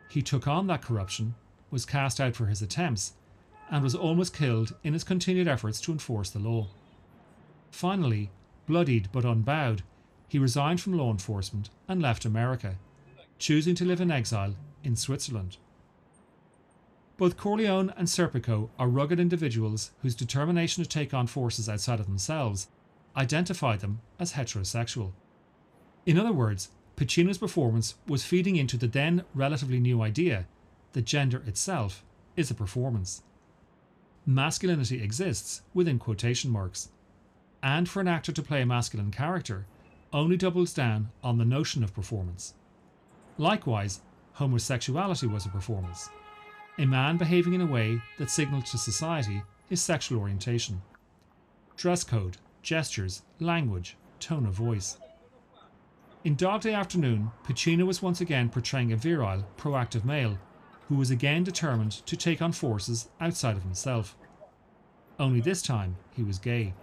He 0.08 0.22
took 0.22 0.46
on 0.46 0.68
that 0.68 0.82
corruption, 0.82 1.34
was 1.70 1.84
cast 1.84 2.20
out 2.20 2.36
for 2.36 2.46
his 2.46 2.62
attempts, 2.62 3.14
and 3.70 3.82
was 3.82 3.94
almost 3.94 4.36
killed 4.36 4.74
in 4.84 4.92
his 4.92 5.02
continued 5.02 5.48
efforts 5.48 5.80
to 5.80 5.92
enforce 5.92 6.30
the 6.30 6.38
law. 6.38 6.68
Finally, 7.70 8.30
bloodied 8.66 9.08
but 9.12 9.24
unbowed, 9.24 9.82
he 10.28 10.38
resigned 10.38 10.80
from 10.80 10.96
law 10.96 11.10
enforcement 11.10 11.70
and 11.86 12.02
left 12.02 12.24
America, 12.24 12.76
choosing 13.38 13.74
to 13.74 13.84
live 13.84 14.00
in 14.00 14.10
exile 14.10 14.54
in 14.82 14.96
Switzerland. 14.96 15.56
Both 17.16 17.36
Corleone 17.36 17.92
and 17.96 18.08
Serpico 18.08 18.70
are 18.78 18.88
rugged 18.88 19.20
individuals 19.20 19.92
whose 20.02 20.16
determination 20.16 20.82
to 20.82 20.88
take 20.88 21.14
on 21.14 21.26
forces 21.26 21.68
outside 21.68 22.00
of 22.00 22.06
themselves 22.06 22.66
identify 23.16 23.76
them 23.76 24.00
as 24.18 24.32
heterosexual. 24.32 25.12
In 26.06 26.18
other 26.18 26.32
words, 26.32 26.70
Pacino's 26.96 27.38
performance 27.38 27.94
was 28.06 28.24
feeding 28.24 28.56
into 28.56 28.76
the 28.76 28.88
then 28.88 29.24
relatively 29.34 29.78
new 29.78 30.02
idea 30.02 30.46
that 30.92 31.04
gender 31.04 31.42
itself 31.46 32.04
is 32.36 32.50
a 32.50 32.54
performance. 32.54 33.22
Masculinity 34.26 35.02
exists 35.02 35.62
within 35.72 35.98
quotation 35.98 36.50
marks, 36.50 36.88
and 37.64 37.88
for 37.88 38.00
an 38.00 38.06
actor 38.06 38.30
to 38.30 38.42
play 38.42 38.60
a 38.60 38.66
masculine 38.66 39.10
character 39.10 39.66
only 40.12 40.36
doubles 40.36 40.74
down 40.74 41.10
on 41.24 41.38
the 41.38 41.44
notion 41.44 41.82
of 41.82 41.94
performance. 41.94 42.54
Likewise, 43.38 44.02
homosexuality 44.34 45.26
was 45.26 45.46
a 45.46 45.48
performance. 45.48 46.10
A 46.78 46.84
man 46.84 47.16
behaving 47.16 47.54
in 47.54 47.62
a 47.62 47.66
way 47.66 48.00
that 48.18 48.30
signaled 48.30 48.66
to 48.66 48.78
society 48.78 49.42
his 49.68 49.80
sexual 49.80 50.20
orientation. 50.20 50.82
Dress 51.76 52.04
code, 52.04 52.36
gestures, 52.62 53.22
language, 53.40 53.96
tone 54.20 54.46
of 54.46 54.52
voice. 54.52 54.98
In 56.22 56.36
Dog 56.36 56.60
Day 56.60 56.74
Afternoon, 56.74 57.30
Pacino 57.44 57.86
was 57.86 58.02
once 58.02 58.20
again 58.20 58.50
portraying 58.50 58.92
a 58.92 58.96
virile, 58.96 59.46
proactive 59.56 60.04
male 60.04 60.38
who 60.88 60.96
was 60.96 61.10
again 61.10 61.44
determined 61.44 61.92
to 61.92 62.16
take 62.16 62.42
on 62.42 62.52
forces 62.52 63.08
outside 63.20 63.56
of 63.56 63.62
himself. 63.62 64.16
Only 65.18 65.40
this 65.40 65.62
time, 65.62 65.96
he 66.14 66.22
was 66.22 66.38
gay. 66.38 66.74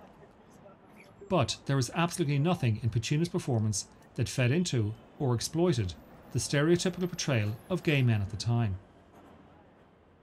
But 1.31 1.55
there 1.65 1.77
was 1.77 1.89
absolutely 1.95 2.39
nothing 2.39 2.81
in 2.83 2.89
Pacino's 2.89 3.29
performance 3.29 3.85
that 4.15 4.27
fed 4.27 4.51
into 4.51 4.93
or 5.17 5.33
exploited 5.33 5.93
the 6.33 6.39
stereotypical 6.39 7.07
portrayal 7.07 7.55
of 7.69 7.83
gay 7.83 8.01
men 8.01 8.21
at 8.21 8.31
the 8.31 8.35
time. 8.35 8.75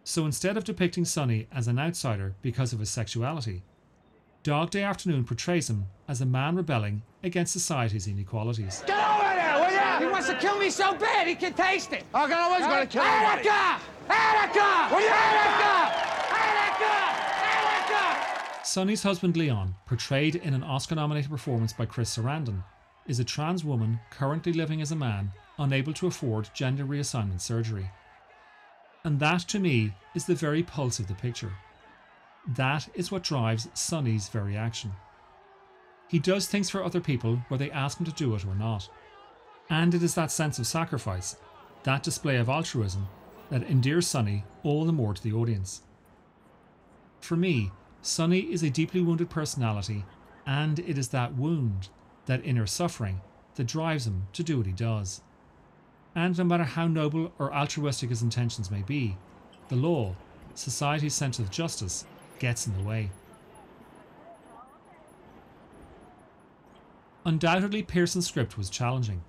So 0.05 0.27
instead 0.27 0.59
of 0.59 0.65
depicting 0.65 1.07
Sonny 1.07 1.47
as 1.51 1.67
an 1.67 1.79
outsider 1.79 2.35
because 2.43 2.75
of 2.75 2.81
his 2.81 2.91
sexuality, 2.91 3.63
Dog 4.43 4.69
Day 4.69 4.83
Afternoon 4.83 5.25
portrays 5.25 5.71
him 5.71 5.87
as 6.09 6.21
a 6.21 6.27
man 6.27 6.57
rebelling 6.57 7.01
against 7.23 7.55
society's 7.55 8.07
inequalities. 8.07 8.85
Get 8.87 8.99
over 9.09 9.35
there, 9.35 9.55
will 9.55 9.73
ya? 9.73 10.01
He 10.01 10.07
wants 10.07 10.29
to 10.29 10.37
kill 10.37 10.59
me 10.59 10.69
so 10.69 10.95
bad 10.95 11.27
he 11.27 11.35
can 11.35 11.55
taste 11.55 11.95
it. 11.95 12.05
I 12.13 12.29
can 12.29 12.37
always 12.37 12.67
gonna 12.67 12.87
kill 12.87 13.01
anybody. 13.03 13.49
Attica! 13.49 13.83
Attica! 14.11 14.95
Will 14.95 15.01
ya? 15.01 15.15
Attica! 15.15 15.98
Sonny's 18.69 19.03
husband 19.03 19.35
Leon, 19.35 19.75
portrayed 19.87 20.37
in 20.37 20.53
an 20.53 20.63
Oscar 20.63 20.95
nominated 20.95 21.31
performance 21.31 21.73
by 21.73 21.87
Chris 21.87 22.15
Sarandon, 22.15 22.63
is 23.07 23.19
a 23.19 23.25
trans 23.25 23.65
woman 23.65 23.99
currently 24.11 24.53
living 24.53 24.83
as 24.83 24.93
a 24.93 24.97
man 24.97 25.33
unable 25.59 25.95
to 25.95 26.07
afford 26.07 26.51
gender 26.53 26.85
reassignment 26.85 27.41
surgery. 27.41 27.91
And 29.05 29.19
that, 29.21 29.41
to 29.49 29.59
me, 29.59 29.95
is 30.15 30.27
the 30.27 30.35
very 30.35 30.63
pulse 30.63 30.99
of 30.99 31.09
the 31.09 31.15
picture. 31.15 31.51
That 32.47 32.87
is 32.93 33.11
what 33.11 33.23
drives 33.23 33.69
Sonny's 33.73 34.29
very 34.29 34.55
action. 34.55 34.93
He 36.07 36.19
does 36.19 36.47
things 36.47 36.69
for 36.69 36.85
other 36.85 37.01
people 37.01 37.43
whether 37.49 37.65
they 37.65 37.71
ask 37.71 37.99
him 37.99 38.05
to 38.05 38.13
do 38.13 38.35
it 38.35 38.45
or 38.45 38.55
not. 38.55 38.87
And 39.71 39.95
it 39.95 40.03
is 40.03 40.15
that 40.17 40.31
sense 40.31 40.59
of 40.59 40.67
sacrifice, 40.67 41.37
that 41.85 42.03
display 42.03 42.37
of 42.37 42.51
altruism, 42.51 43.09
that 43.49 43.63
endears 43.63 44.07
Sonny 44.07 44.45
all 44.63 44.85
the 44.85 44.93
more 44.93 45.15
to 45.15 45.23
the 45.23 45.33
audience. 45.33 45.81
For 47.21 47.35
me, 47.35 47.73
Sonny 48.03 48.41
is 48.41 48.63
a 48.63 48.71
deeply 48.71 49.01
wounded 49.01 49.29
personality, 49.29 50.05
and 50.47 50.79
it 50.79 50.97
is 50.97 51.09
that 51.09 51.35
wound, 51.35 51.89
that 52.27 52.45
inner 52.45 52.67
suffering, 52.67 53.21
that 53.57 53.67
drives 53.67 54.07
him 54.07 54.29
to 54.33 54.43
do 54.43 54.57
what 54.57 54.67
he 54.67 54.73
does. 54.73 55.21
And 56.15 56.37
no 56.39 56.45
matter 56.45 56.65
how 56.65 56.87
noble 56.87 57.33
or 57.39 57.53
altruistic 57.53 58.11
his 58.11 58.23
intentions 58.23 58.71
may 58.71 58.83
be, 58.83 59.17
the 59.69 59.77
law, 59.77 60.15
society's 60.55 61.15
sense 61.15 61.39
of 61.39 61.51
justice, 61.51 62.05
gets 62.39 62.67
in 62.67 62.77
the 62.77 62.83
way. 62.83 63.11
Undoubtedly, 67.25 67.83
Pierson's 67.83 68.27
script 68.27 68.57
was 68.57 68.71
challenging. 68.71 69.23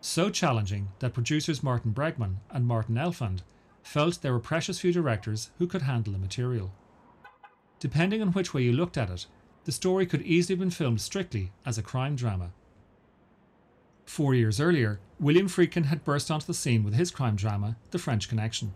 So 0.00 0.28
challenging 0.28 0.88
that 0.98 1.14
producers 1.14 1.62
Martin 1.62 1.94
Bregman 1.94 2.36
and 2.50 2.66
Martin 2.66 2.96
Elfand 2.96 3.40
felt 3.82 4.20
there 4.20 4.32
were 4.32 4.40
precious 4.40 4.80
few 4.80 4.92
directors 4.92 5.50
who 5.58 5.66
could 5.66 5.82
handle 5.82 6.12
the 6.12 6.18
material. 6.18 6.72
Depending 7.84 8.22
on 8.22 8.32
which 8.32 8.54
way 8.54 8.62
you 8.62 8.72
looked 8.72 8.96
at 8.96 9.10
it, 9.10 9.26
the 9.66 9.70
story 9.70 10.06
could 10.06 10.22
easily 10.22 10.54
have 10.54 10.60
been 10.60 10.70
filmed 10.70 11.02
strictly 11.02 11.52
as 11.66 11.76
a 11.76 11.82
crime 11.82 12.16
drama. 12.16 12.50
Four 14.06 14.34
years 14.34 14.58
earlier, 14.58 15.00
William 15.20 15.48
Friedkin 15.48 15.84
had 15.84 16.02
burst 16.02 16.30
onto 16.30 16.46
the 16.46 16.54
scene 16.54 16.82
with 16.82 16.94
his 16.94 17.10
crime 17.10 17.36
drama, 17.36 17.76
The 17.90 17.98
French 17.98 18.26
Connection. 18.26 18.72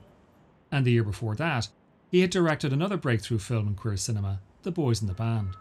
And 0.71 0.85
the 0.85 0.91
year 0.91 1.05
before 1.05 1.35
that, 1.37 1.71
he 2.11 2.21
had 2.21 2.29
directed 2.29 2.71
another 2.71 2.99
breakthrough 2.99 3.39
film 3.39 3.69
in 3.69 3.77
queer 3.77 3.97
cinema, 3.97 4.41
The 4.63 4.73
Boys 4.73 5.01
in 5.01 5.09
the 5.09 5.15
Band. 5.15 5.57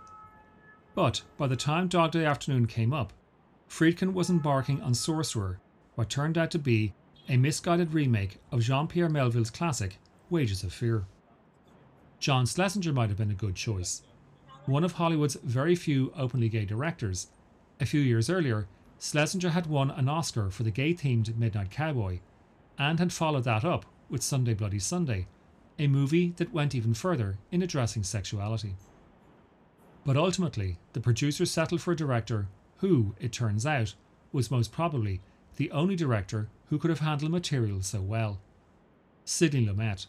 But 0.94 1.22
by 1.38 1.48
the 1.48 1.56
time 1.56 1.88
Dog 1.88 2.12
Day 2.12 2.25
Afternoon 2.25 2.68
came 2.68 2.92
up, 2.92 3.13
Friedkin 3.70 4.12
was 4.12 4.30
embarking 4.30 4.82
on 4.82 4.94
Sorcerer, 4.94 5.62
what 5.96 6.10
turned 6.10 6.38
out 6.38 6.51
to 6.51 6.60
be 6.60 6.96
a 7.30 7.38
misguided 7.38 7.94
remake 7.94 8.39
of 8.51 8.60
Jean 8.60 8.88
Pierre 8.88 9.08
Melville's 9.08 9.51
classic, 9.51 10.00
Wages 10.30 10.63
of 10.63 10.74
Fear. 10.74 11.06
John 12.19 12.45
Schlesinger 12.45 12.93
might 12.93 13.09
have 13.09 13.17
been 13.17 13.31
a 13.31 13.36
good 13.36 13.55
choice. 13.55 14.01
One 14.65 14.83
of 14.83 14.93
Hollywood's 14.93 15.38
very 15.43 15.75
few 15.75 16.12
openly 16.15 16.50
gay 16.50 16.65
directors, 16.65 17.27
a 17.79 17.86
few 17.86 18.01
years 18.01 18.29
earlier, 18.29 18.67
Schlesinger 19.00 19.50
had 19.50 19.67
won 19.67 19.91
an 19.91 20.09
Oscar 20.09 20.50
for 20.50 20.63
the 20.63 20.71
gay 20.71 20.93
themed 20.93 21.38
Midnight 21.38 21.69
Cowboy, 21.69 22.19
and 22.77 23.00
had 23.00 23.13
followed 23.13 23.43
that 23.43 23.63
up 23.63 23.86
with 24.09 24.24
Sunday 24.24 24.53
Bloody 24.53 24.79
Sunday, 24.79 25.27
a 25.77 25.88
movie 25.88 26.33
that 26.38 26.53
went 26.53 26.74
even 26.74 26.93
further 26.93 27.38
in 27.51 27.62
addressing 27.62 28.03
sexuality. 28.03 28.75
But 30.03 30.17
ultimately, 30.17 30.79
the 30.93 31.01
producers 31.01 31.51
settled 31.51 31.81
for 31.81 31.91
a 31.91 31.95
director 31.95 32.47
who, 32.77 33.15
it 33.19 33.31
turns 33.31 33.65
out, 33.65 33.93
was 34.31 34.50
most 34.50 34.71
probably 34.71 35.21
the 35.57 35.71
only 35.71 35.95
director 35.95 36.50
who 36.69 36.79
could 36.79 36.89
have 36.89 37.00
handled 37.00 37.31
material 37.31 37.81
so 37.81 38.01
well 38.01 38.39
Sidney 39.25 39.65
Lumet. 39.65 40.07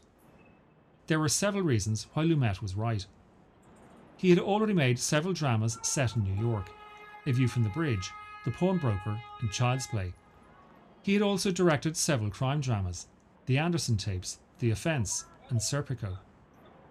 There 1.09 1.19
were 1.19 1.29
several 1.29 1.63
reasons 1.65 2.07
why 2.13 2.25
Lumet 2.25 2.61
was 2.61 2.75
right. 2.75 3.05
He 4.19 4.29
had 4.31 4.39
already 4.39 4.75
made 4.75 4.99
several 4.99 5.33
dramas 5.33 5.79
set 5.83 6.15
in 6.15 6.23
New 6.23 6.41
York 6.41 6.71
A 7.27 7.33
View 7.33 7.49
from 7.49 7.65
the 7.65 7.71
Bridge, 7.71 8.11
The 8.45 8.51
Pawnbroker, 8.51 9.19
and 9.41 9.51
Child's 9.51 9.87
Play. 9.87 10.13
He 11.03 11.15
had 11.15 11.23
also 11.23 11.51
directed 11.51 11.97
several 11.97 12.31
crime 12.31 12.61
dramas 12.61 13.07
The 13.47 13.57
Anderson 13.57 13.97
Tapes, 13.97 14.39
The 14.59 14.71
Offence, 14.71 15.25
and 15.49 15.61
Serpico. 15.61 16.19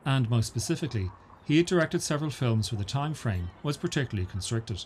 And 0.04 0.30
most 0.32 0.48
specifically, 0.48 1.12
he 1.46 1.58
had 1.58 1.68
directed 1.68 2.02
several 2.02 2.32
films 2.32 2.72
where 2.72 2.80
the 2.80 2.86
time 2.86 3.14
frame 3.14 3.50
was 3.62 3.78
particularly 3.78 4.28
constricted. 4.28 4.84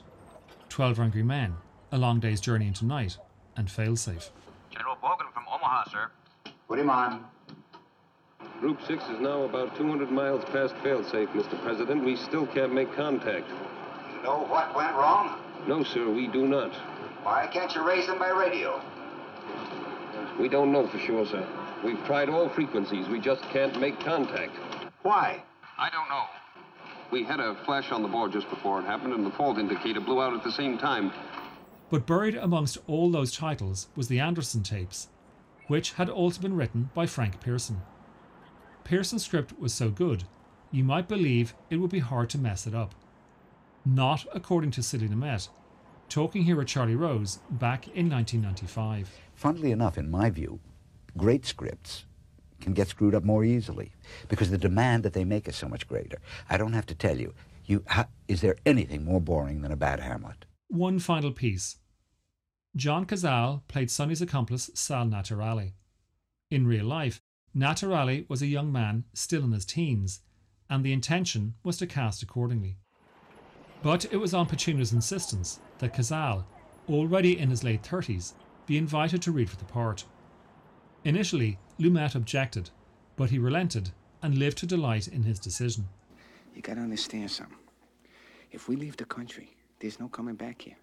12 0.68 1.00
Angry 1.00 1.24
Men, 1.24 1.56
A 1.94 1.98
Long 1.98 2.20
Day's 2.20 2.42
Journey 2.42 2.68
into 2.68 2.86
Night, 2.86 3.18
and 3.56 3.70
Failsafe. 3.70 4.30
General 4.72 4.98
Bogan 5.02 5.32
from 5.34 5.46
Omaha, 5.48 5.90
sir. 5.90 6.12
Put 6.68 6.80
him 6.80 6.90
on. 6.90 7.26
Group 8.62 8.80
6 8.88 9.04
is 9.06 9.20
now 9.20 9.42
about 9.42 9.76
200 9.76 10.12
miles 10.12 10.46
past 10.46 10.76
failsafe, 10.84 11.30
Mr. 11.30 11.60
President. 11.64 12.06
We 12.06 12.16
still 12.16 12.46
can't 12.46 12.72
make 12.72 12.94
contact. 12.94 13.50
You 13.50 14.22
know 14.22 14.46
what 14.46 14.76
went 14.76 14.94
wrong? 14.94 15.42
No, 15.68 15.84
sir, 15.84 16.08
we 16.08 16.28
do 16.28 16.48
not. 16.48 16.72
Why 17.24 17.50
can't 17.52 17.74
you 17.74 17.84
raise 17.84 18.06
them 18.06 18.20
by 18.20 18.30
radio? 18.30 18.80
We 20.40 20.48
don't 20.48 20.72
know 20.72 20.88
for 20.88 21.00
sure, 21.00 21.26
sir. 21.26 21.44
We've 21.84 22.06
tried 22.06 22.30
all 22.30 22.50
frequencies. 22.50 23.08
We 23.08 23.20
just 23.20 23.42
can't 23.50 23.82
make 23.82 24.00
contact. 24.00 24.56
Why? 25.02 25.42
I 25.80 25.90
don't 25.90 26.08
know. 26.10 26.26
We 27.10 27.24
had 27.24 27.40
a 27.40 27.56
flash 27.66 27.92
on 27.92 28.04
the 28.04 28.08
board 28.08 28.32
just 28.32 28.48
before 28.52 28.80
it 28.80 28.86
happened, 28.86 29.14
and 29.14 29.26
the 29.26 29.32
fault 29.32 29.58
indicator 29.58 30.02
blew 30.02 30.22
out 30.22 30.36
at 30.36 30.44
the 30.44 30.52
same 30.52 30.78
time. 30.78 31.12
But 31.90 32.06
buried 32.06 32.36
amongst 32.36 32.78
all 32.86 33.10
those 33.10 33.36
titles 33.36 33.90
was 33.96 34.08
the 34.08 34.20
Anderson 34.20 34.62
tapes, 34.62 35.10
which 35.66 35.94
had 35.94 36.10
also 36.12 36.40
been 36.40 36.56
written 36.56 36.92
by 36.94 37.08
Frank 37.08 37.42
Pierson. 37.42 37.82
Pierson's 38.84 39.26
script 39.26 39.58
was 39.60 39.74
so 39.74 39.90
good, 39.90 40.26
you 40.72 40.84
might 40.84 41.08
believe 41.08 41.54
it 41.70 41.78
would 41.78 41.92
be 41.92 42.00
hard 42.00 42.30
to 42.32 42.38
mess 42.38 42.66
it 42.66 42.74
up. 42.74 42.96
Not 43.86 44.26
according 44.34 44.72
to 44.72 44.84
Sidney 44.84 45.08
Lumet, 45.08 45.50
talking 46.08 46.44
here 46.44 46.56
with 46.56 46.68
Charlie 46.68 46.96
Rose 46.96 47.40
back 47.50 47.88
in 47.88 48.10
1995. 48.10 49.10
Funnily 49.34 49.72
enough, 49.72 49.98
in 49.98 50.12
my 50.12 50.30
view, 50.30 50.60
great 51.18 51.46
scripts 51.46 52.06
can 52.60 52.74
get 52.74 52.88
screwed 52.88 53.16
up 53.16 53.24
more 53.24 53.44
easily 53.44 53.92
because 54.28 54.52
the 54.52 54.58
demand 54.58 55.04
that 55.04 55.14
they 55.14 55.26
make 55.26 55.48
is 55.48 55.56
so 55.56 55.68
much 55.68 55.88
greater. 55.88 56.20
I 56.50 56.58
don't 56.58 56.74
have 56.74 56.86
to 56.88 56.96
tell 56.96 57.18
you. 57.18 57.34
You 57.66 57.84
ha- 57.88 58.08
is 58.28 58.42
there 58.42 58.58
anything 58.66 59.04
more 59.04 59.22
boring 59.22 59.62
than 59.62 59.72
a 59.72 59.76
bad 59.76 60.00
Hamlet? 60.00 60.46
One 60.68 61.00
final 61.00 61.32
piece. 61.32 61.78
John 62.76 63.06
Cazale 63.06 63.62
played 63.68 63.92
Sonny's 63.92 64.22
accomplice 64.22 64.70
Sal 64.74 65.06
Naturale. 65.06 65.74
In 66.50 66.68
real 66.68 66.86
life, 66.86 67.22
Naturale 67.56 68.26
was 68.30 68.42
a 68.42 68.48
young 68.48 68.72
man 68.72 69.04
still 69.14 69.44
in 69.44 69.52
his 69.52 69.66
teens, 69.66 70.22
and 70.70 70.84
the 70.84 70.94
intention 70.94 71.56
was 71.64 71.78
to 71.78 71.88
cast 71.88 72.24
accordingly. 72.24 72.78
But 73.84 74.06
it 74.14 74.18
was 74.18 74.34
on 74.34 74.48
Pacino's 74.48 74.94
insistence 74.94 75.60
that 75.80 75.94
Cazale, 75.94 76.46
already 76.88 77.38
in 77.38 77.50
his 77.50 77.64
late 77.64 77.84
30s, 77.84 78.34
be 78.66 78.78
invited 78.78 79.22
to 79.24 79.32
read 79.32 79.50
for 79.50 79.58
the 79.58 79.66
part. 79.66 80.06
Initially, 81.04 81.58
Lumet 81.80 82.16
objected, 82.16 82.70
but 83.16 83.32
he 83.32 83.40
relented 83.40 83.92
and 84.22 84.38
lived 84.38 84.60
to 84.60 84.66
delight 84.66 85.08
in 85.08 85.24
his 85.24 85.40
decision. 85.40 85.90
You 86.56 86.62
gotta 86.62 86.82
understand 86.82 87.32
something. 87.32 87.58
If 88.52 88.70
we 88.70 88.76
leave 88.76 88.98
the 88.98 89.06
country, 89.06 89.56
there's 89.80 90.00
no 90.00 90.08
coming 90.08 90.36
back 90.36 90.62
here. 90.62 90.78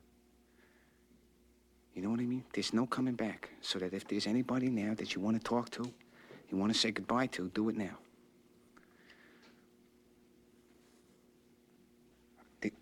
You 1.95 2.03
know 2.03 2.11
what 2.11 2.21
I 2.21 2.25
mean? 2.25 2.45
There's 2.53 2.73
no 2.73 2.87
coming 2.87 3.15
back. 3.15 3.51
So 3.61 3.79
that 3.79 3.95
if 3.95 4.07
there's 4.07 4.27
anybody 4.27 4.69
now 4.69 4.95
that 4.95 5.15
you 5.15 5.21
want 5.21 5.37
to 5.37 5.43
talk 5.43 5.71
to, 5.71 5.93
you 6.51 6.57
want 6.57 6.73
to 6.73 6.79
say 6.79 6.91
goodbye 6.91 7.27
to, 7.29 7.49
do 7.49 7.69
it 7.69 7.77
now. 7.77 7.99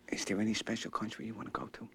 Is 0.09 0.25
there 0.25 0.41
any 0.41 0.55
special 0.55 0.91
country 0.91 1.27
you 1.27 1.35
want 1.35 1.53
to 1.53 1.61
go 1.61 1.67
to? 1.67 1.89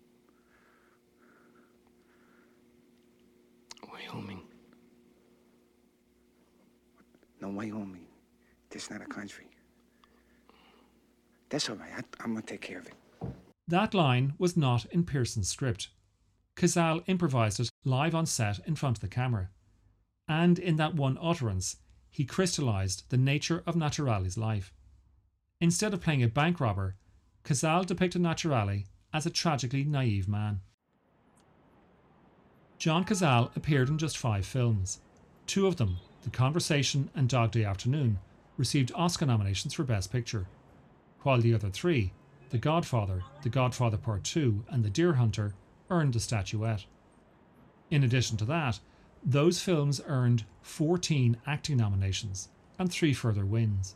Wyoming. 3.91 4.41
No, 7.41 7.49
Wyoming. 7.49 8.05
That's 8.69 8.91
not 8.91 9.01
a 9.01 9.05
country. 9.05 9.47
That's 11.49 11.69
all 11.69 11.75
right. 11.75 11.91
I, 11.97 12.03
I'm 12.23 12.33
going 12.33 12.43
to 12.43 12.47
take 12.47 12.61
care 12.61 12.79
of 12.79 12.87
it. 12.87 12.93
That 13.67 13.93
line 13.93 14.33
was 14.37 14.55
not 14.55 14.85
in 14.85 15.03
Pierson's 15.03 15.49
script. 15.49 15.89
Cazale 16.55 17.03
improvised 17.07 17.59
it 17.59 17.69
live 17.85 18.13
on 18.13 18.25
set 18.25 18.59
in 18.67 18.75
front 18.75 18.97
of 18.97 19.01
the 19.01 19.07
camera. 19.07 19.49
And 20.31 20.57
in 20.57 20.77
that 20.77 20.95
one 20.95 21.17
utterance, 21.21 21.75
he 22.09 22.23
crystallized 22.23 23.03
the 23.09 23.17
nature 23.17 23.63
of 23.67 23.75
Naturale's 23.75 24.38
life. 24.38 24.71
Instead 25.59 25.93
of 25.93 26.00
playing 26.00 26.23
a 26.23 26.29
bank 26.29 26.61
robber, 26.61 26.95
Cazale 27.43 27.85
depicted 27.85 28.21
Naturali 28.21 28.85
as 29.13 29.25
a 29.25 29.29
tragically 29.29 29.83
naive 29.83 30.29
man. 30.29 30.61
John 32.77 33.03
Cazale 33.03 33.53
appeared 33.57 33.89
in 33.89 33.97
just 33.97 34.17
five 34.17 34.45
films. 34.45 35.01
Two 35.47 35.67
of 35.67 35.75
them, 35.75 35.97
The 36.23 36.29
Conversation 36.29 37.09
and 37.13 37.27
Dog 37.27 37.51
Day 37.51 37.65
Afternoon, 37.65 38.17
received 38.55 38.93
Oscar 38.95 39.25
nominations 39.25 39.73
for 39.73 39.83
Best 39.83 40.13
Picture, 40.13 40.47
while 41.23 41.41
the 41.41 41.53
other 41.53 41.69
three, 41.69 42.13
The 42.51 42.57
Godfather, 42.57 43.21
The 43.43 43.50
Godfather 43.50 43.97
Part 43.97 44.33
II, 44.38 44.61
and 44.69 44.85
The 44.85 44.89
Deer 44.89 45.15
Hunter, 45.15 45.55
earned 45.89 46.15
a 46.15 46.21
statuette. 46.21 46.85
In 47.89 48.05
addition 48.05 48.38
to 48.38 48.45
that, 48.45 48.79
those 49.23 49.61
films 49.61 50.01
earned 50.07 50.45
14 50.61 51.37
acting 51.45 51.77
nominations 51.77 52.49
and 52.79 52.91
three 52.91 53.13
further 53.13 53.45
wins. 53.45 53.95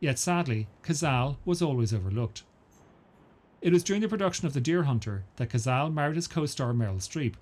Yet 0.00 0.18
sadly, 0.18 0.66
Cazale 0.82 1.36
was 1.44 1.62
always 1.62 1.94
overlooked. 1.94 2.42
It 3.60 3.72
was 3.72 3.84
during 3.84 4.02
the 4.02 4.08
production 4.08 4.46
of 4.46 4.54
The 4.54 4.60
Deer 4.60 4.82
Hunter 4.82 5.24
that 5.36 5.50
Cazale 5.50 5.92
married 5.92 6.16
his 6.16 6.26
co 6.26 6.46
star 6.46 6.72
Meryl 6.72 6.96
Streep, 6.96 7.34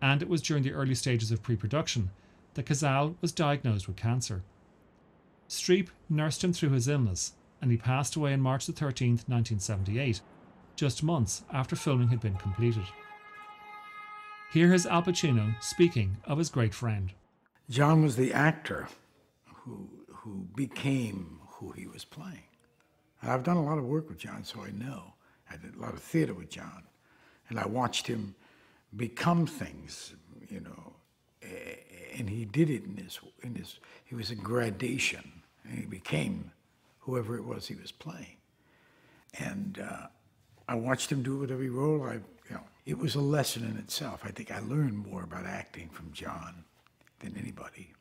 and 0.00 0.22
it 0.22 0.28
was 0.28 0.40
during 0.40 0.62
the 0.62 0.72
early 0.72 0.94
stages 0.94 1.32
of 1.32 1.42
pre 1.42 1.56
production 1.56 2.10
that 2.54 2.66
Cazale 2.66 3.16
was 3.20 3.32
diagnosed 3.32 3.88
with 3.88 3.96
cancer. 3.96 4.42
Streep 5.48 5.88
nursed 6.08 6.44
him 6.44 6.52
through 6.52 6.70
his 6.70 6.86
illness, 6.86 7.32
and 7.60 7.72
he 7.72 7.76
passed 7.76 8.14
away 8.14 8.32
on 8.32 8.40
March 8.40 8.66
13, 8.66 9.10
1978, 9.26 10.20
just 10.76 11.02
months 11.02 11.42
after 11.52 11.74
filming 11.74 12.08
had 12.08 12.20
been 12.20 12.36
completed. 12.36 12.84
Here 14.50 14.72
is 14.72 14.86
Al 14.86 15.02
Pacino 15.02 15.62
speaking 15.62 16.16
of 16.24 16.38
his 16.38 16.48
great 16.48 16.72
friend. 16.72 17.12
John 17.68 18.02
was 18.02 18.16
the 18.16 18.32
actor 18.32 18.88
who, 19.44 19.90
who 20.08 20.46
became 20.56 21.40
who 21.46 21.72
he 21.72 21.86
was 21.86 22.06
playing. 22.06 22.44
And 23.20 23.30
I've 23.30 23.42
done 23.42 23.58
a 23.58 23.62
lot 23.62 23.76
of 23.76 23.84
work 23.84 24.08
with 24.08 24.16
John, 24.16 24.44
so 24.44 24.62
I 24.62 24.70
know. 24.70 25.12
I 25.50 25.58
did 25.58 25.74
a 25.74 25.78
lot 25.78 25.92
of 25.92 26.00
theater 26.00 26.32
with 26.32 26.48
John. 26.48 26.84
And 27.50 27.60
I 27.60 27.66
watched 27.66 28.06
him 28.06 28.34
become 28.96 29.46
things, 29.46 30.14
you 30.48 30.60
know. 30.60 30.94
And 32.16 32.30
he 32.30 32.46
did 32.46 32.70
it 32.70 32.84
in 32.84 32.96
his, 32.96 33.20
in 33.42 33.54
his, 33.54 33.78
he 34.06 34.14
was 34.14 34.30
a 34.30 34.34
gradation. 34.34 35.42
And 35.64 35.78
he 35.78 35.84
became 35.84 36.52
whoever 37.00 37.36
it 37.36 37.44
was 37.44 37.66
he 37.66 37.74
was 37.74 37.92
playing. 37.92 38.38
And 39.38 39.78
uh, 39.78 40.06
I 40.66 40.74
watched 40.74 41.12
him 41.12 41.22
do 41.22 41.36
it 41.36 41.40
with 41.40 41.52
every 41.52 41.68
role. 41.68 42.02
I, 42.04 42.20
it 42.88 42.96
was 42.96 43.14
a 43.14 43.20
lesson 43.20 43.64
in 43.64 43.76
itself. 43.76 44.22
I 44.24 44.30
think 44.30 44.50
I 44.50 44.60
learned 44.60 44.96
more 44.96 45.22
about 45.22 45.44
acting 45.44 45.90
from 45.90 46.10
John 46.10 46.64
than 47.20 47.36
anybody. 47.36 47.92